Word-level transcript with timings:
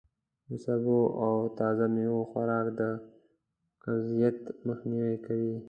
د 0.49 0.51
سبو 0.65 0.99
او 1.25 1.33
تازه 1.59 1.85
میوو 1.93 2.29
خوراک 2.29 2.67
د 2.79 2.81
قبضیت 3.83 4.39
مخنوی 4.67 5.15
کوي. 5.25 5.55